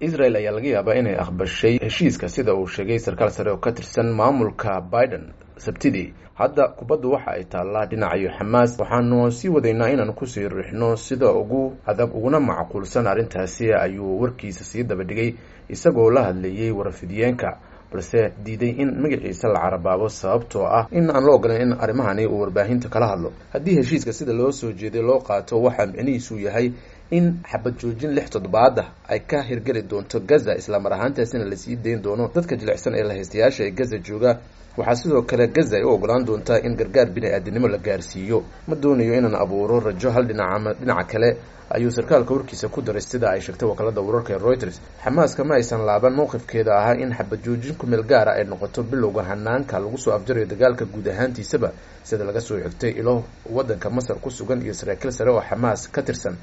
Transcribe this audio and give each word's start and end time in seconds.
israel 0.00 0.36
ayaa 0.36 0.52
laga 0.52 0.68
yaabaa 0.68 0.94
inay 0.94 1.16
aqbashay 1.24 1.78
heshiiska 1.78 2.28
sida 2.28 2.54
uu 2.54 2.66
sheegay 2.66 2.98
sarkaal 2.98 3.30
sare 3.30 3.50
oo 3.50 3.56
ka 3.56 3.72
tirsan 3.72 4.12
maamulka 4.12 4.80
biden 4.80 5.24
sabtidii 5.56 6.12
hadda 6.34 6.68
kubaddu 6.68 7.12
waxa 7.12 7.30
ay 7.30 7.44
taallaa 7.44 7.86
dhinacayo 7.86 8.30
xamaas 8.38 8.78
waxaanu 8.80 9.30
sii 9.32 9.48
wadaynaa 9.48 9.88
inaanu 9.94 10.12
ku 10.14 10.26
sii 10.26 10.48
riixno 10.48 10.96
sida 10.96 11.32
ugu 11.32 11.76
adag 11.86 12.14
uguna 12.16 12.40
macquulsan 12.40 13.06
arrintaasi 13.06 13.72
ayuu 13.72 14.20
warkiisa 14.20 14.64
sii 14.64 14.82
daba 14.82 15.04
dhigay 15.04 15.34
isagoo 15.68 16.10
la 16.10 16.22
hadlayay 16.24 16.70
warafidiyeenka 16.70 17.58
balse 17.92 18.32
diiday 18.44 18.70
in 18.82 18.90
magaciisa 19.02 19.48
la 19.48 19.60
carabaabo 19.60 20.08
sababtoo 20.08 20.66
ah 20.66 20.86
in 20.90 21.10
aan 21.10 21.24
la 21.26 21.32
ogolayn 21.32 21.62
in 21.62 21.72
arrimahani 21.80 22.26
uu 22.26 22.40
warbaahinta 22.40 22.88
kala 22.88 23.06
hadlo. 23.06 23.32
Haddii 23.52 23.74
heshiiska 23.76 24.12
sida 24.12 24.32
loo 24.32 24.50
soo 24.52 24.72
jeeday 24.72 25.02
loo 25.02 25.18
qaato 25.28 25.62
waxaa 25.62 25.86
micnihiisu 25.86 26.38
yahay 26.38 26.72
in 27.10 27.40
xabad 27.50 27.74
joojin 27.80 28.10
lix 28.14 28.30
toddobaad 28.30 28.78
ah 28.78 28.88
ay 29.08 29.20
ka 29.20 29.42
hirgeli 29.42 29.82
doonto 29.82 30.20
gaza 30.20 30.54
islamar 30.56 30.92
ahaantaasina 30.92 31.44
la 31.44 31.56
sii 31.56 31.76
dayn 31.76 32.02
doono 32.02 32.30
dadka 32.34 32.56
jilicsan 32.56 32.94
ee 32.94 33.02
lahaystayaasha 33.02 33.64
ee 33.64 33.70
gaza 33.70 33.98
jooga. 33.98 34.38
Waxaa 34.76 34.94
sidoo 34.96 35.22
kale 35.22 35.46
gaza 35.48 35.76
ay 35.76 35.84
u 35.84 35.90
ogolaan 35.94 36.24
doontaa 36.24 36.58
in 36.66 36.74
gargaar 36.76 37.06
bini-aadinimo 37.14 37.68
la 37.68 37.78
gaarsiiyo. 37.78 38.42
Ma 38.68 38.74
doonayo 38.74 39.14
inaan 39.14 39.34
abuuro 39.34 39.80
rajo 39.80 40.10
hal 40.10 40.26
dhinac 40.26 40.50
ama 40.56 40.72
dhinaca 40.74 41.04
kale 41.12 41.36
ayuu 41.70 41.90
sarkaalka 41.90 42.34
warkiisa 42.34 42.68
ku 42.68 42.82
daray 42.82 43.00
sida 43.00 43.30
ay 43.30 43.40
sheegtay 43.40 43.68
wakaalada 43.68 44.00
wararka 44.00 44.34
ee 44.34 44.38
reuters. 44.38 44.80
Xamaaska 45.04 45.44
ma 45.44 45.54
aysan 45.54 45.84
laaban 45.86 46.14
mowqifkeeda 46.18 46.72
ahaa 46.80 46.94
in 46.98 47.14
xabad 47.14 47.40
joojin 47.44 47.74
ku 47.76 47.86
meel 47.86 48.02
gaara 48.02 48.32
ay 48.34 48.44
noqoto 48.44 48.82
bilowga 48.82 49.22
hanaanka 49.22 49.78
lagu 49.78 49.98
soo 49.98 50.12
afjarayo 50.12 50.46
dagaalka 50.46 50.84
guud 50.84 51.06
ahaantiisaba 51.08 51.70
sida 52.02 52.24
laga 52.24 52.40
soo 52.40 52.58
xigtay 52.58 52.90
ilo 52.98 53.22
waddanka 53.50 53.90
masar 53.90 54.16
ku 54.20 54.30
sugan 54.30 54.62
iyo 54.62 54.74
saraakiil 54.74 55.12
sare 55.12 55.30
oo 55.30 55.40
xamaas 55.40 55.88
ka 55.94 56.02
tirsan 56.02 56.34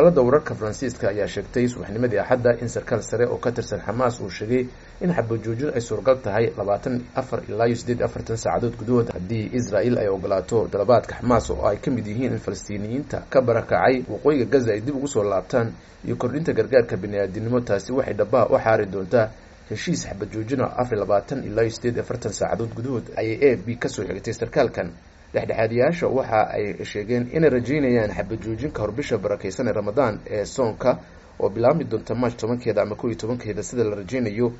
wakaalada 0.00 0.22
wararka 0.22 0.54
faransiiska 0.54 1.08
ayaa 1.08 1.28
sheegtay 1.28 1.68
subaxnimadii 1.68 2.18
axadda 2.18 2.56
in 2.62 2.68
sarkaal 2.68 3.02
sare 3.02 3.26
oo 3.26 3.36
ka 3.36 3.52
tirsan 3.52 3.80
xamaas 3.86 4.20
uu 4.20 4.30
sheegay 4.30 4.66
in 5.00 5.12
xabad 5.12 5.44
ay 5.74 5.80
suuragal 5.80 6.16
tahay 6.24 6.46
labaatan 6.56 7.04
afar 7.14 7.40
ilaa 7.48 7.66
iyo 7.66 7.76
siddeed 7.76 8.02
afartan 8.02 8.36
saacadood 8.36 8.76
gudahood. 8.80 9.12
Haddii 9.12 9.50
israel 9.52 9.98
ay 9.98 10.08
ogolaato 10.08 10.68
dalabaadka 10.72 11.14
xamaas 11.20 11.50
oo 11.50 11.66
ay 11.68 11.76
ka 11.76 11.90
mid 11.90 12.06
yihiin 12.06 12.32
in 12.32 12.38
falastiiniyiinta 12.38 13.22
ka 13.30 13.40
barakacay 13.42 14.04
waqooyiga 14.08 14.44
gaza 14.54 14.72
ay 14.72 14.80
dib 14.80 14.96
ugu 14.96 15.08
soo 15.08 15.22
laabtaan 15.22 15.72
iyo 16.06 16.16
kordhinta 16.16 16.52
gargaarka 16.52 16.96
bini-aadinimo 16.96 17.60
taasi 17.60 17.92
waxay 17.92 18.14
dhabaha 18.14 18.46
u 18.48 18.58
xaari 18.58 18.86
doontaa 18.86 19.28
heshiis 19.70 20.06
xabad 20.08 20.32
afar 20.80 20.98
labaatan 20.98 21.44
ilaa 21.44 21.62
iyo 21.62 21.70
siddeed 21.76 21.98
afartan 21.98 22.32
saacadood 22.32 22.72
gudahood. 22.74 23.04
Ayay 23.16 23.52
a 23.52 23.56
b 23.56 23.76
ka 23.76 23.88
soo 23.88 24.04
xigtay 24.08 24.32
sarkaalkan 24.32 24.88
dhexdhexaadiyaasha 25.34 26.06
waxa 26.08 26.40
ay 26.56 26.84
sheegeen 26.84 27.28
inay 27.36 27.50
rajeynayaan 27.50 28.10
xabad 28.18 28.40
joojin 28.44 28.70
ka 28.72 28.82
hor 28.82 28.92
bisha 28.92 29.18
barakeysan 29.18 29.68
ee 29.68 29.72
ramadaan 29.72 30.20
ee 30.30 30.44
soonka 30.44 30.98
oo 31.40 31.48
bilaabmi 31.48 31.84
doonta 31.84 32.14
march 32.14 32.36
tobankeeda 32.36 32.82
ama 32.82 32.94
kow 32.96 33.08
iyo 33.10 33.18
tobankeeda 33.18 33.62
sida 33.62 33.84
la 33.84 33.96
rajeynayo 33.96 34.52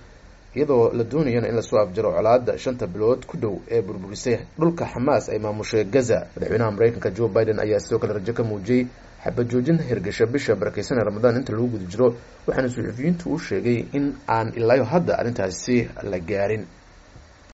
iyadoo 0.54 0.92
la 0.92 1.04
doonayana 1.04 1.48
in 1.48 1.54
la 1.56 1.62
soo 1.62 1.78
afjaro 1.78 2.12
colaada 2.12 2.58
shanta 2.58 2.86
bilood 2.86 3.26
ku 3.26 3.36
dhow 3.36 3.58
ee 3.70 3.82
burburisay 3.82 4.38
dhulka 4.58 4.84
xamaas 4.86 5.28
ay 5.28 5.38
maamushay 5.38 5.84
gaza. 5.84 6.26
Madaxweynaha 6.36 6.70
mareykanka 6.70 7.10
joe 7.10 7.28
biden 7.28 7.58
ayaa 7.60 7.78
sidoo 7.80 7.98
kale 7.98 8.12
rajo 8.12 8.32
ka 8.32 8.42
muujiyey 8.44 8.86
xabad 9.24 9.46
joojin 9.50 9.78
hirgasha 9.88 10.26
bisha 10.26 10.54
barakeysan 10.56 10.98
ee 10.98 11.04
ramadaan 11.04 11.36
inta 11.36 11.52
lagu 11.52 11.66
guda 11.68 11.84
jiro 11.92 12.14
waxaana 12.46 12.68
suxufiyiintu 12.68 13.30
u 13.34 13.38
sheegay 13.38 13.84
in 13.92 14.14
aan 14.28 14.52
ilaayo 14.56 14.84
hadda 14.84 15.18
arrintaasi 15.18 15.88
la 16.02 16.18
gaarin 16.18 16.64